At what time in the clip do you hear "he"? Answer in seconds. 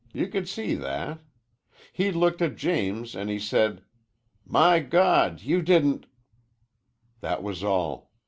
1.93-2.11, 3.27-3.37